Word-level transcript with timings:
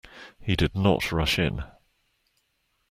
He 0.39 0.55
did 0.55 0.73
not 0.73 1.11
rush 1.11 1.37
in. 1.37 1.63